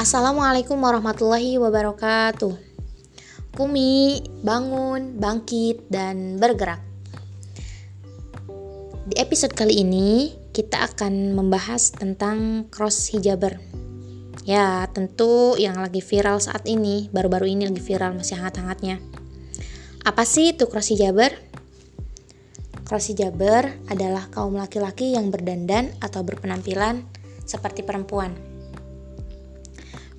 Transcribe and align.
Assalamualaikum 0.00 0.80
warahmatullahi 0.80 1.60
wabarakatuh. 1.60 2.56
Kumi, 3.52 4.24
bangun, 4.40 5.20
bangkit, 5.20 5.92
dan 5.92 6.40
bergerak. 6.40 6.80
Di 9.04 9.20
episode 9.20 9.52
kali 9.52 9.84
ini, 9.84 10.32
kita 10.56 10.88
akan 10.88 11.36
membahas 11.36 11.92
tentang 11.92 12.64
cross 12.72 13.12
hijaber. 13.12 13.60
Ya, 14.48 14.88
tentu 14.88 15.60
yang 15.60 15.76
lagi 15.76 16.00
viral 16.00 16.40
saat 16.40 16.64
ini, 16.64 17.12
baru-baru 17.12 17.52
ini 17.52 17.68
lagi 17.68 17.84
viral, 17.84 18.16
masih 18.16 18.40
hangat-hangatnya. 18.40 19.04
Apa 20.08 20.24
sih 20.24 20.56
itu 20.56 20.64
cross 20.64 20.96
hijaber? 20.96 21.36
Cross 22.88 23.12
hijaber 23.12 23.68
adalah 23.92 24.32
kaum 24.32 24.56
laki-laki 24.56 25.12
yang 25.12 25.28
berdandan 25.28 25.92
atau 26.00 26.24
berpenampilan 26.24 27.04
seperti 27.44 27.84
perempuan. 27.84 28.49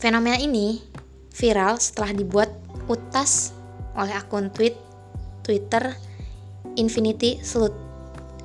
Fenomena 0.01 0.33
ini 0.41 0.81
viral 1.29 1.77
setelah 1.77 2.09
dibuat 2.09 2.49
utas 2.89 3.53
oleh 3.93 4.17
akun 4.17 4.49
tweet 4.49 4.73
Twitter 5.45 5.93
Infinity 6.73 7.37
Salute 7.45 7.77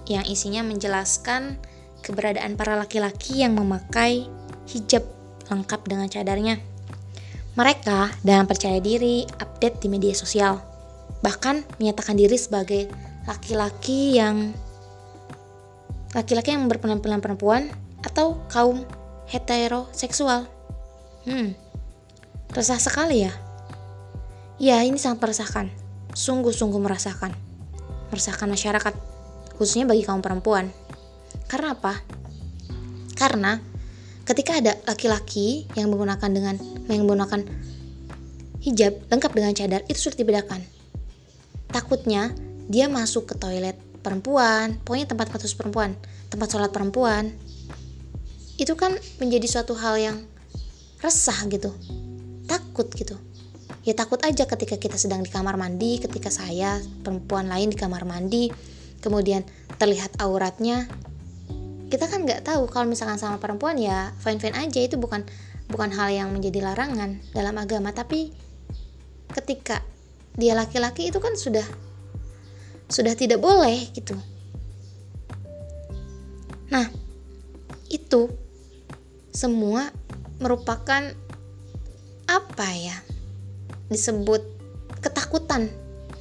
yang 0.05 0.29
isinya 0.29 0.61
menjelaskan 0.61 1.57
keberadaan 2.05 2.61
para 2.61 2.77
laki-laki 2.77 3.41
yang 3.41 3.57
memakai 3.57 4.29
hijab 4.69 5.09
lengkap 5.49 5.81
dengan 5.89 6.13
cadarnya. 6.13 6.61
Mereka 7.57 8.21
dalam 8.21 8.45
percaya 8.45 8.77
diri 8.77 9.25
update 9.25 9.81
di 9.81 9.89
media 9.89 10.13
sosial, 10.13 10.61
bahkan 11.25 11.65
menyatakan 11.81 12.21
diri 12.21 12.37
sebagai 12.37 12.85
laki-laki 13.25 14.21
yang 14.21 14.53
laki-laki 16.13 16.53
yang 16.53 16.69
berpenampilan 16.69 17.25
perempuan 17.25 17.73
atau 18.05 18.45
kaum 18.53 18.85
heteroseksual. 19.33 20.56
Hmm, 21.27 21.59
resah 22.55 22.79
sekali 22.79 23.27
ya. 23.27 23.35
Ya, 24.63 24.87
ini 24.87 24.95
sangat 24.95 25.27
meresahkan. 25.27 25.75
Sungguh-sungguh 26.15 26.79
meresahkan. 26.79 27.35
Meresahkan 28.15 28.47
masyarakat, 28.47 28.95
khususnya 29.59 29.91
bagi 29.91 30.07
kaum 30.07 30.23
perempuan. 30.23 30.71
Karena 31.51 31.75
apa? 31.75 31.99
Karena 33.19 33.59
ketika 34.23 34.63
ada 34.63 34.79
laki-laki 34.87 35.67
yang 35.75 35.91
menggunakan 35.91 36.31
dengan 36.31 36.55
yang 36.87 37.03
menggunakan 37.03 37.43
hijab 38.63 38.99
lengkap 39.11 39.31
dengan 39.35 39.53
cadar 39.55 39.83
itu 39.87 39.99
sulit 39.99 40.19
dibedakan. 40.19 40.63
Takutnya 41.71 42.35
dia 42.71 42.87
masuk 42.87 43.31
ke 43.31 43.35
toilet 43.39 43.79
perempuan, 44.03 44.79
pokoknya 44.83 45.11
tempat 45.11 45.31
khusus 45.35 45.55
perempuan, 45.59 45.99
tempat 46.31 46.51
sholat 46.51 46.71
perempuan. 46.71 47.35
Itu 48.59 48.79
kan 48.79 48.95
menjadi 49.19 49.47
suatu 49.47 49.75
hal 49.75 49.99
yang 49.99 50.17
resah 51.01 51.37
gitu. 51.49 51.73
Takut 52.47 52.89
gitu. 52.93 53.17
Ya 53.87 53.95
takut 53.95 54.19
aja 54.23 54.47
ketika 54.47 54.77
kita 54.79 54.99
sedang 54.99 55.23
di 55.23 55.31
kamar 55.31 55.55
mandi 55.55 56.03
ketika 56.03 56.31
saya 56.31 56.83
perempuan 57.07 57.47
lain 57.47 57.71
di 57.71 57.79
kamar 57.79 58.03
mandi 58.03 58.51
kemudian 58.99 59.47
terlihat 59.79 60.19
auratnya 60.19 60.91
kita 61.87 62.11
kan 62.11 62.27
nggak 62.27 62.43
tahu 62.43 62.67
kalau 62.67 62.91
misalkan 62.91 63.15
sama 63.15 63.39
perempuan 63.39 63.79
ya 63.79 64.11
fine 64.19 64.43
fine 64.43 64.57
aja. 64.59 64.81
Itu 64.83 64.99
bukan 64.99 65.23
bukan 65.71 65.91
hal 65.95 66.11
yang 66.11 66.29
menjadi 66.35 66.63
larangan 66.67 67.23
dalam 67.31 67.55
agama. 67.59 67.95
Tapi 67.95 68.35
ketika 69.31 69.83
dia 70.35 70.59
laki-laki 70.59 71.09
itu 71.09 71.23
kan 71.23 71.39
sudah 71.39 71.65
sudah 72.91 73.15
tidak 73.15 73.39
boleh 73.39 73.87
gitu. 73.95 74.19
Nah 76.71 76.91
itu 77.87 78.31
semua 79.31 79.95
merupakan 80.41 81.13
apa 82.27 82.69
ya 82.75 82.97
disebut 83.89 84.43
ketakutan. 85.01 85.71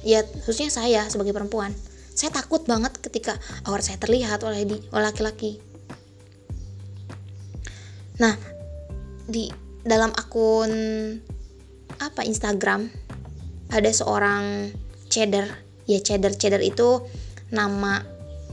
Ya 0.06 0.22
khususnya 0.46 0.70
saya 0.70 1.02
sebagai 1.10 1.34
perempuan. 1.34 1.74
Saya 2.16 2.32
takut 2.32 2.64
banget 2.64 2.96
ketika 3.02 3.36
aurat 3.66 3.84
saya 3.84 3.98
terlihat 4.00 4.40
oleh 4.46 4.64
di 4.64 4.76
oleh 4.94 5.04
laki-laki. 5.04 5.58
Nah 8.22 8.34
di 9.26 9.50
dalam 9.82 10.14
akun 10.14 10.72
apa 11.98 12.22
Instagram 12.22 12.86
ada 13.70 13.90
seorang 13.90 14.70
ceder 15.10 15.46
ya 15.86 15.98
ceder 16.02 16.34
ceder 16.34 16.62
itu 16.62 17.02
nama 17.50 18.02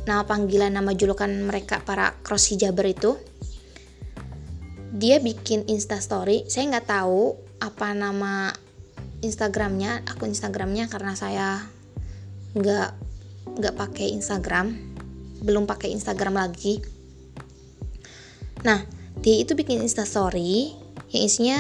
nama 0.03 0.23
panggilan 0.27 0.73
nama 0.73 0.91
julukan 0.93 1.29
mereka 1.29 1.81
para 1.81 2.13
cross 2.21 2.51
hijaber 2.51 2.91
itu 2.91 3.15
dia 5.03 5.19
bikin 5.19 5.67
instastory 5.67 6.47
saya 6.47 6.71
nggak 6.71 6.87
tahu 6.87 7.35
apa 7.59 7.91
nama 7.91 8.55
Instagramnya 9.19 10.07
akun 10.07 10.31
Instagramnya 10.31 10.87
karena 10.87 11.11
saya 11.11 11.59
nggak 12.55 12.89
nggak 13.59 13.75
pakai 13.75 14.15
Instagram 14.15 14.71
belum 15.43 15.67
pakai 15.67 15.91
Instagram 15.91 16.39
lagi. 16.39 16.79
Nah 18.63 18.79
dia 19.19 19.43
itu 19.43 19.59
bikin 19.59 19.83
instastory 19.83 20.71
yang 21.11 21.23
isinya 21.27 21.57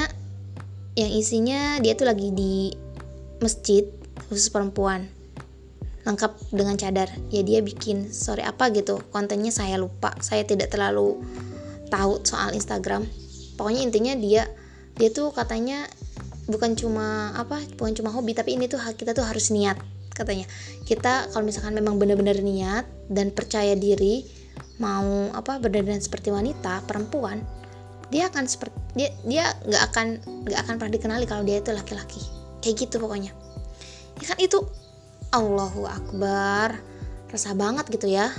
yang 0.95 1.11
isinya 1.11 1.83
dia 1.83 1.99
tuh 1.99 2.07
lagi 2.07 2.31
di 2.31 2.71
masjid 3.43 3.83
khusus 4.31 4.47
perempuan 4.47 5.11
lengkap 6.07 6.31
dengan 6.55 6.79
cadar. 6.79 7.11
Ya 7.27 7.43
dia 7.43 7.59
bikin 7.59 8.07
story 8.07 8.47
apa 8.47 8.71
gitu 8.71 9.03
kontennya 9.11 9.51
saya 9.51 9.75
lupa 9.75 10.15
saya 10.23 10.47
tidak 10.47 10.71
terlalu 10.71 11.19
tahu 11.91 12.23
soal 12.23 12.55
Instagram 12.55 13.03
pokoknya 13.55 13.81
intinya 13.85 14.13
dia 14.17 14.43
dia 14.97 15.09
tuh 15.09 15.33
katanya 15.33 15.89
bukan 16.45 16.75
cuma 16.75 17.31
apa 17.33 17.63
bukan 17.79 17.95
cuma 17.95 18.11
hobi 18.11 18.35
tapi 18.35 18.59
ini 18.59 18.67
tuh 18.67 18.77
kita 18.93 19.15
tuh 19.15 19.25
harus 19.25 19.49
niat 19.49 19.79
katanya. 20.13 20.45
Kita 20.85 21.33
kalau 21.33 21.43
misalkan 21.43 21.73
memang 21.73 21.97
benar-benar 21.97 22.37
niat 22.39 22.85
dan 23.09 23.33
percaya 23.33 23.73
diri 23.73 24.23
mau 24.77 25.29
apa 25.33 25.57
berdandan 25.57 26.01
seperti 26.01 26.29
wanita 26.33 26.85
perempuan 26.85 27.41
dia 28.13 28.29
akan 28.29 28.45
seperti 28.45 28.77
dia 28.93 29.09
dia 29.25 29.45
nggak 29.65 29.83
akan 29.89 30.07
nggak 30.45 30.59
akan 30.65 30.73
pernah 30.77 30.93
dikenali 30.93 31.25
kalau 31.25 31.43
dia 31.43 31.59
itu 31.59 31.73
laki-laki. 31.73 32.21
Kayak 32.61 32.87
gitu 32.87 32.95
pokoknya. 33.01 33.33
Ya 34.21 34.25
kan 34.29 34.37
itu 34.39 34.61
Allahu 35.33 35.89
Akbar. 35.89 36.77
Resah 37.33 37.57
banget 37.57 37.89
gitu 37.89 38.05
ya. 38.05 38.29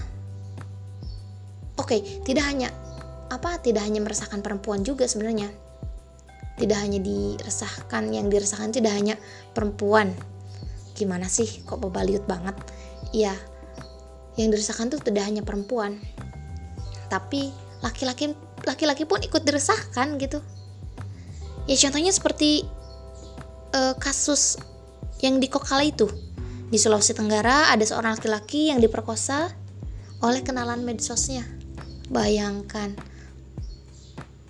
Oke 1.74 2.22
tidak 2.22 2.46
hanya 2.46 2.70
apa 3.34 3.58
tidak 3.58 3.82
hanya 3.82 3.98
meresahkan 4.00 4.40
perempuan 4.40 4.86
juga 4.86 5.04
sebenarnya. 5.10 5.50
Tidak 6.54 6.78
hanya 6.78 7.02
diresahkan 7.02 8.14
yang 8.14 8.30
diresahkan 8.30 8.70
tidak 8.70 8.94
hanya 8.94 9.18
perempuan. 9.50 10.14
Gimana 10.94 11.26
sih 11.26 11.66
kok 11.66 11.82
pebaliut 11.82 12.22
banget? 12.30 12.54
Iya 13.10 13.34
yang 14.34 14.50
diresahkan 14.50 14.90
tuh 14.90 15.00
tidak 15.02 15.26
hanya 15.26 15.42
perempuan. 15.46 15.98
Tapi 17.10 17.54
laki-laki 17.82 18.34
laki-laki 18.66 19.06
pun 19.06 19.22
ikut 19.22 19.42
diresahkan 19.42 20.18
gitu. 20.18 20.42
Ya 21.70 21.76
contohnya 21.80 22.12
seperti 22.12 22.66
uh, 23.72 23.94
kasus 23.96 24.58
yang 25.22 25.38
di 25.38 25.46
Kokala 25.48 25.86
itu. 25.86 26.10
Di 26.68 26.80
Sulawesi 26.80 27.14
Tenggara 27.14 27.70
ada 27.70 27.84
seorang 27.86 28.18
laki-laki 28.18 28.72
yang 28.74 28.82
diperkosa 28.82 29.52
oleh 30.24 30.42
kenalan 30.42 30.82
medsosnya. 30.82 31.46
Bayangkan 32.10 32.92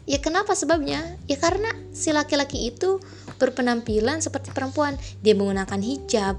Ya 0.04 0.20
kenapa 0.20 0.52
sebabnya? 0.52 1.16
Ya 1.24 1.40
karena 1.40 1.72
si 1.96 2.12
laki-laki 2.12 2.68
itu 2.68 3.00
berpenampilan 3.40 4.20
seperti 4.20 4.52
perempuan. 4.52 5.00
Dia 5.24 5.32
menggunakan 5.32 5.80
hijab. 5.80 6.36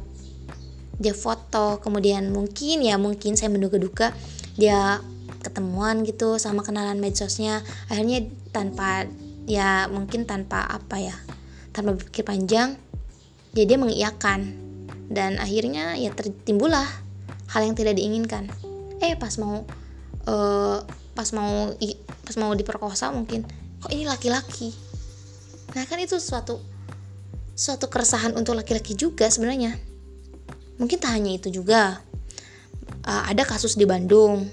Dia 0.95 1.11
foto, 1.17 1.81
kemudian 1.81 2.31
mungkin 2.31 2.79
ya 2.85 2.95
mungkin 2.95 3.35
saya 3.35 3.51
menduga-duga 3.51 4.15
dia 4.55 5.03
ketemuan 5.43 6.05
gitu 6.07 6.37
sama 6.37 6.61
kenalan 6.61 7.01
medsosnya. 7.01 7.65
Akhirnya 7.89 8.29
tanpa 8.53 9.09
ya 9.49 9.89
mungkin 9.89 10.29
tanpa 10.29 10.61
apa 10.63 11.01
ya? 11.01 11.17
Tanpa 11.73 11.97
berpikir 11.97 12.23
panjang, 12.23 12.77
ya 13.57 13.63
dia 13.65 13.77
mengiyakan. 13.81 14.61
Dan 15.09 15.41
akhirnya 15.41 15.97
ya 15.97 16.13
tertimbullah 16.13 16.85
hal 17.49 17.61
yang 17.65 17.75
tidak 17.75 17.97
diinginkan. 17.97 18.47
Eh 19.01 19.17
pas 19.17 19.35
mau 19.41 19.65
uh, 20.29 20.79
pas 21.17 21.29
mau 21.33 21.73
pas 22.25 22.35
mau 22.41 22.51
diperkosa 22.55 23.13
mungkin 23.13 23.45
kok 23.85 23.93
ini 23.93 24.09
laki-laki. 24.09 24.73
Nah 25.77 25.85
kan 25.85 26.01
itu 26.01 26.17
suatu 26.17 26.57
suatu 27.53 27.85
keresahan 27.85 28.33
untuk 28.33 28.57
laki-laki 28.57 28.97
juga 28.97 29.29
sebenarnya. 29.29 29.77
Mungkin 30.81 30.97
tak 30.97 31.13
hanya 31.13 31.37
itu 31.37 31.53
juga. 31.53 32.01
Uh, 33.05 33.29
ada 33.29 33.45
kasus 33.45 33.77
di 33.77 33.85
Bandung. 33.85 34.49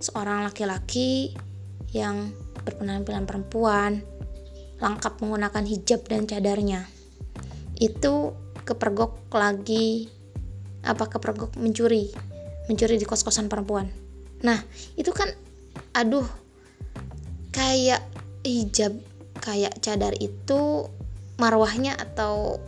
Seorang 0.00 0.48
laki-laki 0.48 1.36
yang 1.92 2.32
berpenampilan 2.64 3.28
perempuan 3.28 4.00
lengkap 4.80 5.20
menggunakan 5.20 5.68
hijab 5.68 6.08
dan 6.08 6.24
cadarnya. 6.24 6.88
Itu 7.76 8.32
kepergok 8.64 9.28
lagi 9.36 10.08
apa 10.80 11.12
kepergok 11.12 11.60
mencuri 11.60 12.08
mencuri 12.72 12.96
di 12.96 13.04
kos-kosan 13.04 13.52
perempuan. 13.52 13.92
Nah 14.40 14.64
itu 14.96 15.12
kan 15.12 15.28
aduh 15.92 16.24
kayak 17.52 18.00
hijab 18.42 18.94
kayak 19.42 19.78
cadar 19.82 20.14
itu 20.18 20.86
marwahnya 21.38 21.98
atau 21.98 22.58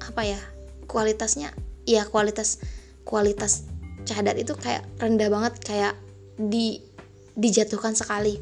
apa 0.00 0.22
ya 0.24 0.40
kualitasnya? 0.88 1.52
Ya 1.84 2.08
kualitas 2.08 2.64
kualitas 3.04 3.68
cadar 4.08 4.36
itu 4.36 4.56
kayak 4.56 4.84
rendah 5.00 5.28
banget 5.28 5.54
kayak 5.60 5.94
di 6.36 6.80
dijatuhkan 7.36 7.92
sekali. 7.96 8.40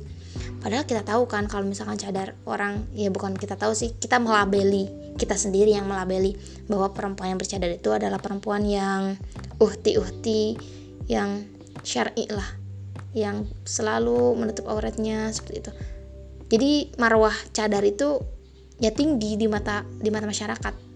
Padahal 0.62 0.86
kita 0.86 1.02
tahu 1.02 1.26
kan 1.26 1.50
kalau 1.50 1.66
misalkan 1.66 1.98
cadar 1.98 2.38
orang 2.46 2.86
ya 2.94 3.10
bukan 3.10 3.34
kita 3.34 3.58
tahu 3.58 3.74
sih 3.74 3.92
kita 3.98 4.22
melabeli 4.22 5.02
kita 5.16 5.36
sendiri 5.36 5.76
yang 5.76 5.84
melabeli 5.88 6.36
bahwa 6.68 6.92
perempuan 6.94 7.36
yang 7.36 7.40
bercadar 7.40 7.68
itu 7.68 7.90
adalah 7.92 8.16
perempuan 8.16 8.64
yang 8.64 9.20
uhti-uhti 9.60 10.56
yang 11.10 11.44
syar'i 11.84 12.24
lah 12.32 12.46
yang 13.12 13.44
selalu 13.68 14.32
menutup 14.38 14.72
auratnya 14.72 15.28
seperti 15.28 15.68
itu 15.68 15.72
jadi 16.52 16.92
marwah 17.00 17.32
cadar 17.56 17.80
itu 17.80 18.20
ya 18.76 18.92
tinggi 18.92 19.40
di 19.40 19.48
mata 19.48 19.88
di 19.88 20.12
mata 20.12 20.28
masyarakat. 20.28 20.92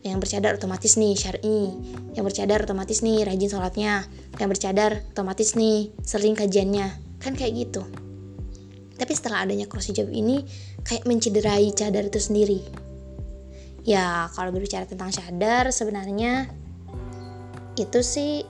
Yang 0.00 0.18
bercadar 0.22 0.56
otomatis 0.56 0.94
nih 0.94 1.18
syar'i. 1.18 1.74
Yang 2.14 2.24
bercadar 2.30 2.62
otomatis 2.62 3.02
nih 3.02 3.26
rajin 3.26 3.50
sholatnya. 3.50 4.06
Yang 4.38 4.48
bercadar 4.54 4.90
otomatis 5.10 5.58
nih 5.58 5.90
sering 6.06 6.38
kajiannya. 6.38 6.86
Kan 7.18 7.34
kayak 7.34 7.66
gitu. 7.66 7.82
Tapi 8.94 9.12
setelah 9.12 9.42
adanya 9.42 9.66
cross 9.66 9.90
hijab 9.90 10.06
ini 10.08 10.46
kayak 10.86 11.02
mencederai 11.02 11.74
cadar 11.74 12.06
itu 12.06 12.22
sendiri. 12.22 12.62
Ya 13.82 14.30
kalau 14.38 14.54
berbicara 14.54 14.86
tentang 14.86 15.10
cadar 15.10 15.74
sebenarnya 15.74 16.46
itu 17.74 18.00
sih 18.06 18.46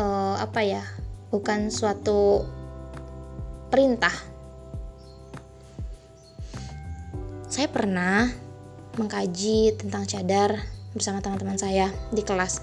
uh, 0.00 0.36
apa 0.40 0.60
ya 0.64 0.82
bukan 1.28 1.68
suatu 1.68 2.44
perintah 3.68 4.29
saya 7.50 7.66
pernah 7.66 8.30
mengkaji 8.94 9.74
tentang 9.74 10.06
cadar 10.06 10.54
bersama 10.94 11.18
teman-teman 11.18 11.58
saya 11.58 11.90
di 12.14 12.22
kelas. 12.22 12.62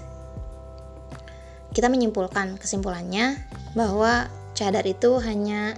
Kita 1.76 1.92
menyimpulkan 1.92 2.56
kesimpulannya 2.56 3.36
bahwa 3.76 4.32
cadar 4.56 4.88
itu 4.88 5.20
hanya 5.20 5.76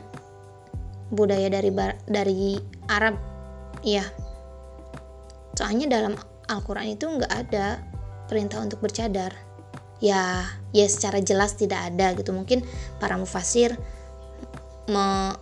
budaya 1.10 1.50
dari 1.50 1.74
dari 2.06 2.62
Arab. 2.86 3.18
Iya. 3.82 4.06
Soalnya 5.58 5.90
dalam 5.90 6.14
Al-Qur'an 6.46 6.94
itu 6.94 7.10
nggak 7.10 7.32
ada 7.34 7.82
perintah 8.30 8.62
untuk 8.62 8.78
bercadar. 8.78 9.34
Ya, 9.98 10.46
ya 10.70 10.86
secara 10.86 11.18
jelas 11.18 11.58
tidak 11.58 11.82
ada 11.82 12.14
gitu. 12.14 12.30
Mungkin 12.30 12.62
para 13.02 13.18
mufasir 13.18 13.74
me 14.86 15.34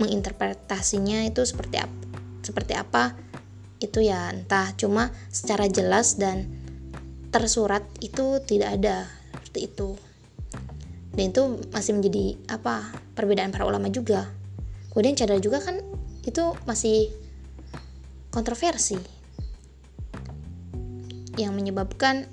menginterpretasinya 0.00 1.28
itu 1.28 1.44
seperti 1.44 1.76
apa 1.76 2.09
seperti 2.50 2.74
apa 2.74 3.14
itu 3.80 4.04
ya 4.04 4.30
entah. 4.30 4.74
Cuma 4.76 5.08
secara 5.32 5.66
jelas 5.66 6.20
dan 6.20 6.46
tersurat 7.30 7.82
itu 8.04 8.42
tidak 8.44 8.76
ada 8.78 9.08
seperti 9.40 9.60
itu. 9.70 9.88
Dan 11.10 11.34
itu 11.34 11.42
masih 11.74 11.98
menjadi 11.98 12.38
apa 12.46 12.94
perbedaan 13.18 13.50
para 13.50 13.66
ulama 13.66 13.90
juga. 13.90 14.30
Kemudian 14.92 15.18
cadar 15.18 15.38
juga 15.42 15.58
kan 15.62 15.80
itu 16.26 16.54
masih 16.68 17.10
kontroversi 18.30 19.00
yang 21.38 21.56
menyebabkan 21.56 22.28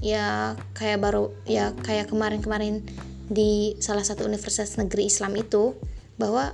ya 0.00 0.56
kayak 0.74 1.02
baru 1.02 1.32
ya 1.44 1.76
kayak 1.84 2.10
kemarin-kemarin 2.10 2.82
di 3.28 3.76
salah 3.80 4.04
satu 4.04 4.24
universitas 4.26 4.76
negeri 4.76 5.08
Islam 5.08 5.32
itu 5.36 5.76
bahwa 6.20 6.52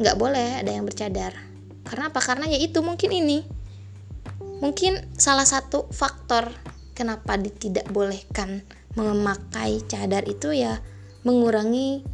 nggak 0.00 0.16
boleh 0.18 0.60
ada 0.60 0.70
yang 0.72 0.84
bercadar 0.84 1.51
karena 1.86 2.10
apa 2.10 2.20
karena 2.22 2.46
ya 2.48 2.58
itu 2.58 2.80
mungkin 2.80 3.10
ini. 3.10 3.44
Mungkin 4.62 5.18
salah 5.18 5.46
satu 5.46 5.90
faktor 5.90 6.54
kenapa 6.94 7.34
tidak 7.38 7.90
bolehkan 7.90 8.62
memakai 8.94 9.82
cadar 9.88 10.22
itu 10.28 10.54
ya 10.54 10.78
mengurangi 11.26 12.06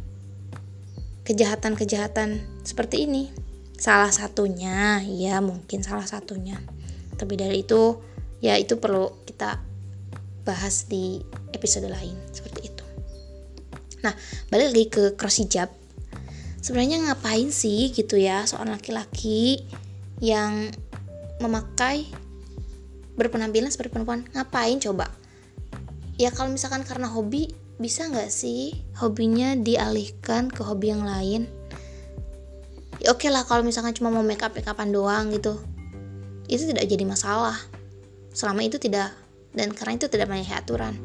kejahatan-kejahatan 1.29 2.41
seperti 2.65 3.05
ini. 3.05 3.29
Salah 3.77 4.11
satunya 4.11 4.99
ya 5.05 5.39
mungkin 5.39 5.85
salah 5.85 6.09
satunya. 6.09 6.57
Tapi 7.15 7.37
dari 7.37 7.61
itu 7.61 8.01
ya 8.41 8.57
itu 8.57 8.81
perlu 8.81 9.13
kita 9.29 9.61
bahas 10.41 10.89
di 10.89 11.21
episode 11.53 11.85
lain 11.85 12.17
seperti 12.33 12.73
itu. 12.73 12.85
Nah 14.01 14.15
balik 14.49 14.73
lagi 14.73 14.85
ke 14.89 15.03
cross 15.13 15.37
hijab 15.43 15.78
sebenarnya 16.59 17.09
ngapain 17.09 17.49
sih 17.51 17.91
gitu 17.95 18.19
ya 18.19 18.43
seorang 18.43 18.75
laki-laki 18.75 19.63
yang 20.19 20.71
memakai 21.39 22.07
berpenampilan 23.15 23.71
seperti 23.71 23.95
perempuan? 23.95 24.27
Ngapain 24.35 24.79
coba? 24.83 25.11
Ya 26.19 26.31
kalau 26.35 26.51
misalkan 26.51 26.83
karena 26.83 27.07
hobi 27.07 27.51
bisa 27.79 28.07
nggak 28.11 28.27
sih 28.27 28.75
hobinya 28.99 29.55
dialihkan 29.55 30.51
ke 30.51 30.61
hobi 30.63 30.91
yang 30.91 31.07
lain? 31.07 31.47
Ya 32.99 33.15
oke 33.15 33.23
okay 33.23 33.31
lah 33.31 33.47
kalau 33.47 33.63
misalkan 33.63 33.95
cuma 33.95 34.11
mau 34.11 34.23
make 34.23 34.43
up 34.43 34.51
make 34.51 34.67
upan 34.67 34.91
doang 34.91 35.31
gitu 35.31 35.55
itu 36.49 36.65
tidak 36.65 36.89
jadi 36.89 37.05
masalah. 37.05 37.55
Selama 38.33 38.65
itu 38.65 38.81
tidak 38.81 39.13
dan 39.53 39.71
karena 39.71 39.95
itu 39.95 40.09
tidak 40.09 40.27
banyak 40.27 40.49
aturan. 40.49 40.97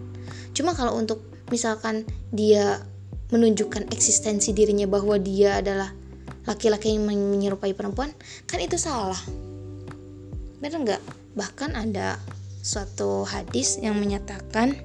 Cuma 0.56 0.72
kalau 0.72 0.96
untuk 0.96 1.20
misalkan 1.52 2.08
dia 2.32 2.80
menunjukkan 3.34 3.90
eksistensi 3.90 4.54
dirinya 4.54 4.86
bahwa 4.86 5.18
dia 5.18 5.58
adalah 5.58 5.90
laki-laki 6.46 6.94
yang 6.94 7.10
menyerupai 7.10 7.74
perempuan 7.74 8.14
kan 8.46 8.62
itu 8.62 8.78
salah. 8.78 9.18
Benar 10.62 10.78
nggak? 10.86 11.02
Bahkan 11.34 11.74
ada 11.74 12.22
suatu 12.62 13.26
hadis 13.26 13.82
yang 13.82 13.98
menyatakan 13.98 14.78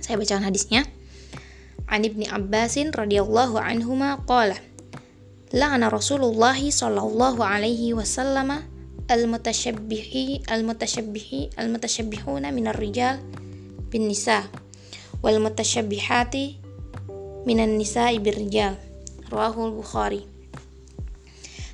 saya 0.00 0.16
bacakan 0.16 0.48
hadisnya. 0.48 0.88
An 1.84 2.06
ibni 2.06 2.24
Abbasin 2.24 2.96
radhiyallahu 2.96 3.60
anhuma 3.60 4.22
qala 4.24 4.56
la'ana 5.50 5.90
Rasulullah 5.90 6.54
sallallahu 6.54 7.42
alaihi 7.42 7.92
wasallam 7.92 8.62
al-mutashabbihi 9.10 10.46
al-mutashabbihi 10.46 11.58
al-mutashabbihuna 11.58 12.54
minar 12.54 12.78
rijal 12.78 13.18
bin 13.90 14.06
nisa 14.06 14.46
wal 15.18 15.42
mutashabbihati 15.42 16.59
minan 17.48 17.76
nisa'i 17.80 18.20
birrijal 18.20 18.76
rawahul 19.28 19.76
bukhari 19.80 20.26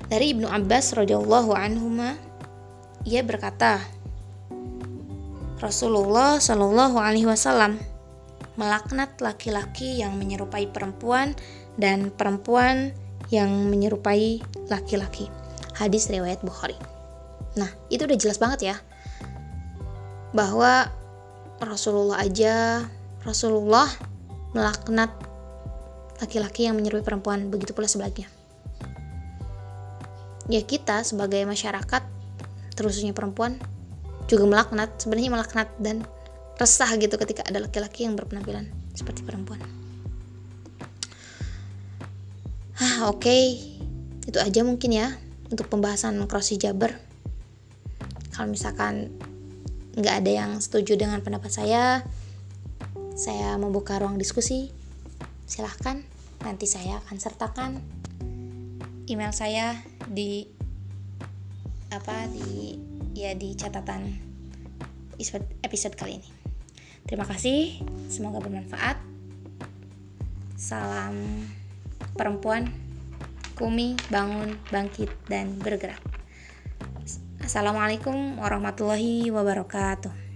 dari 0.07 0.31
Ibnu 0.31 0.47
Abbas 0.47 0.95
radhiyallahu 0.95 1.51
anhuma 1.51 2.15
ia 3.07 3.23
berkata 3.23 3.79
Rasulullah 5.57 6.37
Shallallahu 6.37 7.01
alaihi 7.01 7.25
wasallam 7.25 7.81
melaknat 8.57 9.17
laki-laki 9.21 10.01
yang 10.01 10.17
menyerupai 10.17 10.69
perempuan 10.69 11.33
dan 11.77 12.09
perempuan 12.13 12.93
yang 13.29 13.69
menyerupai 13.69 14.41
laki-laki. 14.69 15.29
Hadis 15.77 16.09
riwayat 16.09 16.41
Bukhari. 16.41 16.77
Nah, 17.53 17.69
itu 17.93 18.05
udah 18.05 18.17
jelas 18.17 18.41
banget 18.41 18.73
ya. 18.73 18.75
Bahwa 20.33 20.89
Rasulullah 21.61 22.21
aja 22.21 22.85
Rasulullah 23.21 23.89
melaknat 24.53 25.13
laki-laki 26.17 26.65
yang 26.65 26.77
menyerupai 26.77 27.05
perempuan, 27.05 27.49
begitu 27.53 27.73
pula 27.77 27.85
sebaliknya. 27.85 28.29
Ya 30.47 30.63
kita 30.63 31.03
sebagai 31.03 31.43
masyarakat, 31.43 32.03
terusnya 32.73 33.11
perempuan, 33.11 33.59
juga 34.27 34.43
melaknat, 34.47 34.95
sebenarnya 34.99 35.31
melaknat 35.33 35.69
dan 35.79 36.03
resah 36.57 36.89
gitu 36.97 37.15
ketika 37.21 37.45
ada 37.45 37.61
laki-laki 37.61 38.03
yang 38.07 38.17
berpenampilan 38.17 38.67
seperti 38.97 39.21
perempuan. 39.21 39.61
Ah, 42.77 43.09
oke. 43.09 43.25
Okay. 43.25 43.43
Itu 44.27 44.37
aja 44.43 44.61
mungkin 44.61 44.91
ya 44.91 45.15
untuk 45.49 45.71
pembahasan 45.71 46.19
cross 46.27 46.53
hijaber. 46.53 46.93
Kalau 48.35 48.53
misalkan 48.53 49.09
nggak 49.97 50.15
ada 50.21 50.31
yang 50.31 50.51
setuju 50.61 50.93
dengan 50.93 51.23
pendapat 51.25 51.49
saya, 51.49 52.05
saya 53.17 53.57
membuka 53.57 53.97
ruang 53.97 54.21
diskusi 54.21 54.76
silahkan 55.47 56.03
nanti 56.43 56.67
saya 56.67 56.99
akan 57.07 57.17
sertakan 57.17 57.71
email 59.07 59.31
saya 59.31 59.79
di 60.11 60.43
apa 61.87 62.27
di 62.27 62.75
ya 63.15 63.31
di 63.31 63.55
catatan 63.55 64.11
episode 65.63 65.95
kali 65.95 66.19
ini. 66.19 66.29
Terima 67.07 67.23
kasih, 67.23 67.79
semoga 68.11 68.43
bermanfaat. 68.43 68.99
Salam 70.59 71.47
perempuan, 72.19 72.67
kumi, 73.55 73.95
bangun, 74.11 74.59
bangkit, 74.67 75.09
dan 75.31 75.55
bergerak. 75.63 76.03
Assalamualaikum 77.39 78.43
warahmatullahi 78.43 79.31
wabarakatuh. 79.31 80.26